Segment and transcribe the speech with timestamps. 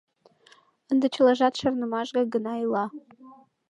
[0.91, 2.85] Ынде чылажат шарнымаш гай гына ила.